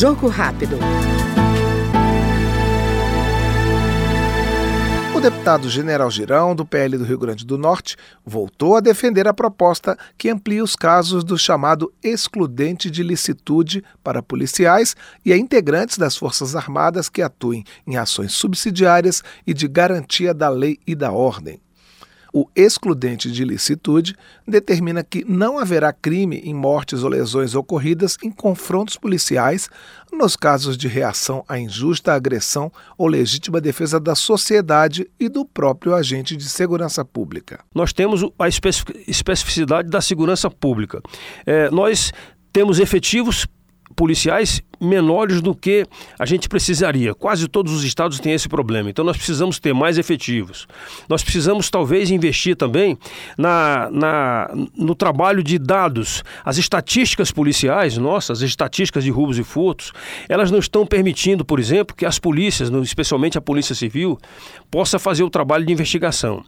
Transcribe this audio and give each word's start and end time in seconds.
Jogo 0.00 0.28
rápido. 0.28 0.78
O 5.14 5.20
deputado 5.20 5.68
General 5.68 6.10
Girão, 6.10 6.54
do 6.54 6.64
PL 6.64 6.96
do 6.96 7.04
Rio 7.04 7.18
Grande 7.18 7.44
do 7.44 7.58
Norte, 7.58 7.98
voltou 8.24 8.76
a 8.76 8.80
defender 8.80 9.28
a 9.28 9.34
proposta 9.34 9.98
que 10.16 10.30
amplia 10.30 10.64
os 10.64 10.74
casos 10.74 11.22
do 11.22 11.36
chamado 11.36 11.92
excludente 12.02 12.90
de 12.90 13.02
licitude 13.02 13.84
para 14.02 14.22
policiais 14.22 14.96
e 15.22 15.34
a 15.34 15.36
integrantes 15.36 15.98
das 15.98 16.16
Forças 16.16 16.56
Armadas 16.56 17.10
que 17.10 17.20
atuem 17.20 17.62
em 17.86 17.98
ações 17.98 18.32
subsidiárias 18.32 19.22
e 19.46 19.52
de 19.52 19.68
garantia 19.68 20.32
da 20.32 20.48
lei 20.48 20.78
e 20.86 20.94
da 20.94 21.12
ordem. 21.12 21.60
O 22.32 22.48
excludente 22.54 23.30
de 23.30 23.44
licitude 23.44 24.16
determina 24.46 25.02
que 25.02 25.24
não 25.24 25.58
haverá 25.58 25.92
crime 25.92 26.38
em 26.44 26.54
mortes 26.54 27.02
ou 27.02 27.10
lesões 27.10 27.54
ocorridas 27.54 28.16
em 28.22 28.30
confrontos 28.30 28.96
policiais 28.96 29.68
nos 30.12 30.36
casos 30.36 30.76
de 30.76 30.88
reação 30.88 31.44
à 31.48 31.58
injusta 31.58 32.12
agressão 32.12 32.70
ou 32.96 33.06
legítima 33.06 33.60
defesa 33.60 33.98
da 33.98 34.14
sociedade 34.14 35.10
e 35.18 35.28
do 35.28 35.44
próprio 35.44 35.94
agente 35.94 36.36
de 36.36 36.48
segurança 36.48 37.04
pública. 37.04 37.60
Nós 37.74 37.92
temos 37.92 38.22
a 38.38 38.48
especificidade 38.48 39.88
da 39.88 40.00
segurança 40.00 40.50
pública. 40.50 41.00
É, 41.46 41.70
nós 41.70 42.12
temos 42.52 42.78
efetivos 42.78 43.46
policiais 43.94 44.62
menores 44.80 45.40
do 45.40 45.54
que 45.54 45.86
a 46.18 46.24
gente 46.24 46.48
precisaria. 46.48 47.14
Quase 47.14 47.46
todos 47.46 47.72
os 47.72 47.84
estados 47.84 48.18
têm 48.18 48.32
esse 48.32 48.48
problema. 48.48 48.88
Então 48.88 49.04
nós 49.04 49.16
precisamos 49.16 49.58
ter 49.58 49.74
mais 49.74 49.98
efetivos. 49.98 50.66
Nós 51.08 51.22
precisamos 51.22 51.68
talvez 51.68 52.10
investir 52.10 52.56
também 52.56 52.98
na, 53.36 53.90
na, 53.90 54.50
no 54.76 54.94
trabalho 54.94 55.42
de 55.42 55.58
dados. 55.58 56.24
As 56.44 56.56
estatísticas 56.56 57.30
policiais, 57.30 57.96
nossas, 57.96 58.38
as 58.38 58.48
estatísticas 58.48 59.04
de 59.04 59.10
roubos 59.10 59.38
e 59.38 59.44
furtos, 59.44 59.92
elas 60.28 60.50
não 60.50 60.58
estão 60.58 60.86
permitindo, 60.86 61.44
por 61.44 61.60
exemplo, 61.60 61.94
que 61.94 62.06
as 62.06 62.18
polícias, 62.18 62.70
especialmente 62.82 63.36
a 63.36 63.40
Polícia 63.40 63.74
Civil, 63.74 64.18
possa 64.70 64.98
fazer 64.98 65.22
o 65.22 65.30
trabalho 65.30 65.66
de 65.66 65.72
investigação. 65.72 66.42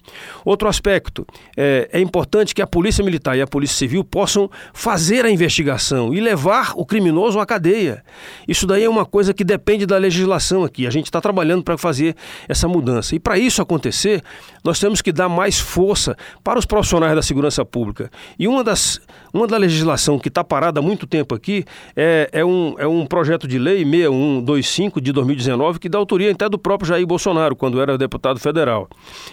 Outro 0.44 0.68
aspecto, 0.68 1.26
é, 1.56 1.88
é 1.92 2.00
importante 2.00 2.54
que 2.54 2.62
a 2.62 2.66
Polícia 2.66 3.04
Militar 3.04 3.36
e 3.36 3.42
a 3.42 3.46
Polícia 3.46 3.76
Civil 3.76 4.04
possam 4.04 4.50
fazer 4.72 5.24
a 5.24 5.30
investigação 5.30 6.14
e 6.14 6.20
levar 6.20 6.72
o 6.76 6.86
criminoso 6.86 7.38
à 7.38 7.46
cadeia. 7.46 8.02
Isso 8.46 8.66
daí 8.66 8.84
é 8.84 8.88
uma 8.88 9.04
coisa 9.04 9.32
que 9.32 9.44
depende 9.44 9.86
da 9.86 9.96
legislação 9.98 10.64
aqui. 10.64 10.86
A 10.86 10.90
gente 10.90 11.06
está 11.06 11.20
trabalhando 11.20 11.62
para 11.62 11.76
fazer 11.78 12.14
essa 12.48 12.68
mudança. 12.68 13.14
E 13.14 13.20
para 13.20 13.38
isso 13.38 13.62
acontecer, 13.62 14.22
nós 14.64 14.78
temos 14.78 15.02
que 15.02 15.12
dar 15.12 15.28
mais 15.28 15.58
força 15.58 16.16
para 16.42 16.58
os 16.58 16.66
profissionais 16.66 17.14
da 17.14 17.22
segurança 17.22 17.64
pública. 17.64 18.10
E 18.38 18.46
uma 18.46 18.62
das 18.62 19.00
uma 19.32 19.46
da 19.46 19.56
legislação 19.56 20.18
que 20.18 20.28
está 20.28 20.44
parada 20.44 20.80
há 20.80 20.82
muito 20.82 21.06
tempo 21.06 21.34
aqui 21.34 21.64
é, 21.96 22.28
é, 22.32 22.44
um, 22.44 22.74
é 22.78 22.86
um 22.86 23.06
projeto 23.06 23.48
de 23.48 23.58
lei 23.58 23.78
6125 23.78 25.00
de 25.00 25.10
2019 25.10 25.78
que 25.78 25.88
dá 25.88 25.98
autoria 25.98 26.30
até 26.30 26.48
do 26.48 26.58
próprio 26.58 26.88
Jair 26.88 27.06
Bolsonaro, 27.06 27.56
quando 27.56 27.80
era 27.80 27.96
deputado 27.96 28.38
federal. 28.38 28.88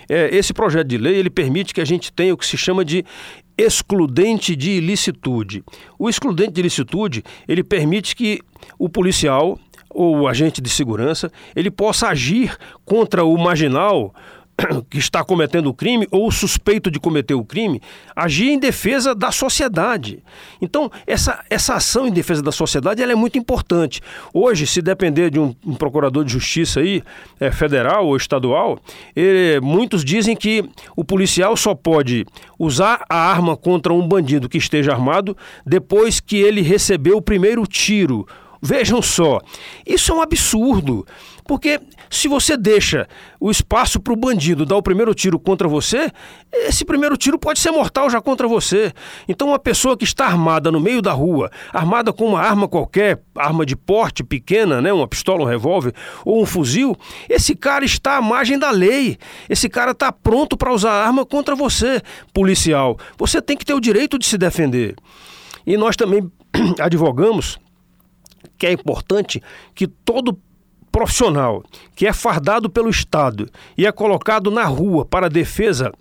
É, 0.08 0.34
esse 0.34 0.54
projeto 0.54 0.88
de 0.88 0.98
lei 0.98 1.16
ele 1.16 1.30
permite 1.30 1.74
que 1.74 1.82
a 1.82 1.86
gente 1.86 2.12
tenha 2.14 2.34
o 2.34 2.38
que 2.38 2.46
se 2.46 2.58
chama 2.58 2.86
de 2.86 3.04
excludente 3.60 4.56
de 4.56 4.72
ilicitude. 4.72 5.64
O 5.98 6.10
excludente 6.10 6.54
de 6.54 6.62
ilicitude, 6.62 7.24
ele 7.48 7.64
permite 7.64 8.16
que 8.16 8.40
o 8.78 8.88
policial 8.88 9.60
ou 9.90 10.20
o 10.20 10.28
agente 10.28 10.62
de 10.62 10.70
segurança, 10.70 11.32
ele 11.56 11.70
possa 11.70 12.08
agir 12.08 12.56
contra 12.86 13.24
o 13.26 13.38
marginal 13.38 14.14
que 14.90 14.98
está 14.98 15.24
cometendo 15.24 15.68
o 15.68 15.74
crime 15.74 16.08
ou 16.12 16.32
suspeito 16.32 16.92
de 16.92 17.00
cometer 17.00 17.34
o 17.34 17.44
crime, 17.44 17.82
agir 18.16 18.50
em 18.50 18.60
defesa 18.60 19.16
da 19.16 19.32
sociedade. 19.32 20.24
Então, 20.62 20.92
essa, 21.06 21.44
essa 21.50 21.76
ação 21.76 22.08
em 22.08 22.12
defesa 22.12 22.42
da 22.42 22.52
sociedade 22.52 23.02
ela 23.02 23.12
é 23.12 23.16
muito 23.16 23.38
importante. 23.38 24.02
Hoje, 24.34 24.68
se 24.68 24.82
depender 24.82 25.30
de 25.30 25.40
um, 25.40 25.56
um 25.66 25.76
procurador 25.76 26.24
de 26.24 26.34
justiça 26.34 26.80
aí, 26.80 27.04
é, 27.40 27.52
federal 27.52 28.08
ou 28.08 28.16
estadual, 28.16 28.80
ele, 29.16 29.60
muitos 29.62 30.04
dizem 30.04 30.36
que 30.36 30.64
o 30.96 31.04
policial 31.04 31.56
só 31.56 31.74
pode 31.74 32.26
usar 32.58 33.06
a 33.10 33.18
arma 33.18 33.56
contra 33.56 33.94
um 33.94 34.08
bandido 34.08 34.50
que 34.50 34.58
esteja 34.58 34.92
armado 34.92 35.36
depois 35.66 36.20
que 36.20 36.38
ele 36.38 36.62
recebeu 36.62 37.18
o 37.18 37.22
primeiro 37.22 37.66
tiro 37.66 38.26
Vejam 38.62 39.02
só, 39.02 39.40
isso 39.88 40.12
é 40.12 40.16
um 40.16 40.22
absurdo, 40.22 41.06
porque 41.46 41.80
se 42.10 42.28
você 42.28 42.58
deixa 42.58 43.08
o 43.40 43.50
espaço 43.50 44.00
para 44.00 44.12
o 44.12 44.16
bandido 44.16 44.66
dar 44.66 44.76
o 44.76 44.84
primeiro 44.84 45.14
tiro 45.14 45.40
contra 45.40 45.68
você, 45.68 46.12
esse 46.52 46.84
primeiro 46.84 47.16
tiro 47.16 47.40
pode 47.40 47.60
ser 47.60 47.72
mortal 47.72 48.10
já 48.10 48.20
contra 48.20 48.48
você. 48.48 48.92
Então, 49.28 49.50
uma 49.50 49.60
pessoa 49.60 49.96
que 49.96 50.04
está 50.04 50.26
armada 50.26 50.72
no 50.72 50.80
meio 50.80 51.02
da 51.02 51.14
rua, 51.14 51.50
armada 51.72 52.12
com 52.12 52.26
uma 52.26 52.42
arma 52.42 52.68
qualquer, 52.68 53.22
arma 53.34 53.66
de 53.66 53.76
porte 53.76 54.24
pequena, 54.24 54.82
né, 54.82 54.92
uma 54.92 55.08
pistola, 55.08 55.44
um 55.44 55.48
revólver 55.48 55.94
ou 56.26 56.42
um 56.42 56.46
fuzil, 56.46 56.98
esse 57.30 57.56
cara 57.56 57.86
está 57.86 58.18
à 58.18 58.22
margem 58.22 58.60
da 58.60 58.72
lei. 58.72 59.18
Esse 59.48 59.70
cara 59.70 59.92
está 59.92 60.12
pronto 60.12 60.58
para 60.58 60.74
usar 60.74 60.92
a 60.92 61.06
arma 61.06 61.26
contra 61.26 61.56
você, 61.56 62.02
policial. 62.34 62.98
Você 63.18 63.42
tem 63.42 63.56
que 63.56 63.66
ter 63.66 63.74
o 63.74 63.80
direito 63.80 64.20
de 64.20 64.26
se 64.26 64.38
defender. 64.38 64.96
E 65.66 65.78
nós 65.78 65.96
também 65.96 66.30
advogamos 66.80 67.58
que 68.58 68.68
é 68.68 68.72
importante 68.72 69.42
que 69.74 69.88
todo 69.88 70.40
profissional 70.92 71.64
que 71.96 72.08
é 72.08 72.14
fardado 72.14 72.70
pelo 72.70 72.90
Estado 72.90 73.50
e 73.78 73.86
é 73.86 73.92
colocado 73.92 74.50
na 74.50 74.66
rua 74.66 75.06
para 75.06 75.30
defesa 75.30 75.92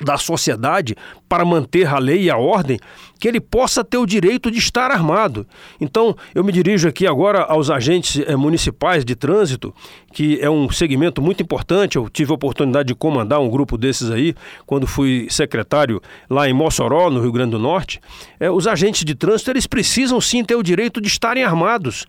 da 0.00 0.16
sociedade 0.16 0.96
para 1.28 1.44
manter 1.44 1.86
a 1.86 1.98
lei 1.98 2.24
e 2.24 2.30
a 2.30 2.36
ordem, 2.36 2.78
que 3.20 3.28
ele 3.28 3.40
possa 3.40 3.84
ter 3.84 3.98
o 3.98 4.06
direito 4.06 4.50
de 4.50 4.58
estar 4.58 4.90
armado. 4.90 5.46
Então, 5.80 6.16
eu 6.34 6.42
me 6.42 6.50
dirijo 6.50 6.88
aqui 6.88 7.06
agora 7.06 7.42
aos 7.42 7.70
agentes 7.70 8.22
eh, 8.26 8.34
municipais 8.34 9.04
de 9.04 9.14
trânsito, 9.14 9.74
que 10.12 10.40
é 10.40 10.50
um 10.50 10.70
segmento 10.70 11.20
muito 11.20 11.42
importante. 11.42 11.96
Eu 11.96 12.08
tive 12.08 12.32
a 12.32 12.34
oportunidade 12.34 12.88
de 12.88 12.94
comandar 12.94 13.40
um 13.40 13.48
grupo 13.48 13.76
desses 13.76 14.10
aí, 14.10 14.34
quando 14.66 14.86
fui 14.86 15.26
secretário 15.30 16.00
lá 16.28 16.48
em 16.48 16.52
Mossoró, 16.52 17.10
no 17.10 17.20
Rio 17.20 17.30
Grande 17.30 17.52
do 17.52 17.58
Norte. 17.58 18.00
É, 18.40 18.50
os 18.50 18.66
agentes 18.66 19.04
de 19.04 19.14
trânsito, 19.14 19.50
eles 19.50 19.66
precisam 19.66 20.20
sim 20.20 20.42
ter 20.42 20.56
o 20.56 20.62
direito 20.62 21.00
de 21.00 21.08
estarem 21.08 21.44
armados, 21.44 22.06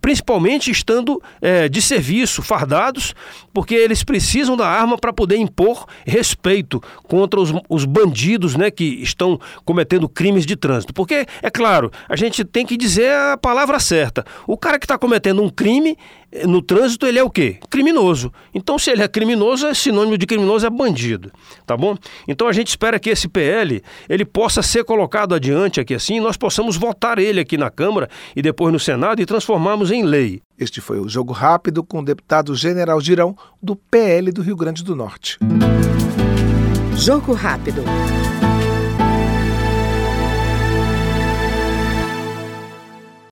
principalmente 0.00 0.70
estando 0.70 1.22
é, 1.40 1.68
de 1.68 1.80
serviço, 1.82 2.42
fardados, 2.42 3.14
porque 3.52 3.74
eles 3.74 4.02
precisam 4.02 4.56
da 4.56 4.66
arma 4.66 4.96
para 4.98 5.12
poder 5.12 5.36
impor 5.36 5.86
respeito 6.06 6.82
contra 7.02 7.40
os, 7.40 7.52
os 7.68 7.84
bandidos 7.84 8.56
né, 8.56 8.70
que 8.70 8.84
estão 9.02 9.38
cometendo 9.64 10.08
crimes 10.08 10.46
de 10.46 10.56
trânsito. 10.56 10.92
Porque, 10.92 11.26
é 11.42 11.50
claro, 11.50 11.90
a 12.08 12.16
gente 12.16 12.44
tem 12.44 12.64
que 12.64 12.76
dizer 12.76 13.12
a 13.12 13.36
palavra 13.36 13.78
certa. 13.78 14.24
O 14.46 14.56
cara 14.56 14.78
que 14.78 14.84
está 14.84 14.98
cometendo 14.98 15.42
um 15.42 15.48
crime 15.48 15.96
eh, 16.30 16.46
no 16.46 16.62
trânsito, 16.62 17.06
ele 17.06 17.18
é 17.18 17.22
o 17.22 17.30
quê? 17.30 17.58
Criminoso. 17.68 18.32
Então, 18.54 18.78
se 18.78 18.90
ele 18.90 19.02
é 19.02 19.08
criminoso, 19.08 19.66
é 19.66 19.74
sinônimo 19.74 20.16
de 20.16 20.26
criminoso 20.26 20.66
é 20.66 20.70
bandido, 20.70 21.30
tá 21.66 21.76
bom? 21.76 21.96
Então, 22.26 22.48
a 22.48 22.52
gente 22.52 22.68
espera 22.68 22.98
que 22.98 23.10
esse 23.10 23.28
PL 23.28 23.82
ele 24.08 24.24
possa 24.24 24.62
ser 24.62 24.84
colocado 24.84 25.34
adiante 25.34 25.80
aqui 25.80 25.94
assim, 25.94 26.20
nós 26.20 26.36
possamos 26.36 26.76
votar 26.76 27.18
ele 27.18 27.40
aqui 27.40 27.56
na 27.56 27.70
Câmara 27.70 28.08
e 28.34 28.42
depois 28.42 28.72
no 28.72 28.80
Senado 28.80 29.20
e 29.20 29.26
transformarmos 29.26 29.90
em 29.90 30.02
lei. 30.02 30.40
Este 30.58 30.80
foi 30.80 31.00
o 31.00 31.08
Jogo 31.08 31.32
Rápido 31.32 31.82
com 31.82 32.00
o 32.00 32.04
deputado 32.04 32.54
General 32.54 33.00
Girão, 33.00 33.36
do 33.60 33.74
PL 33.74 34.30
do 34.30 34.42
Rio 34.42 34.56
Grande 34.56 34.84
do 34.84 34.94
Norte. 34.94 35.38
Jogo 37.04 37.34
rápido. 37.34 37.82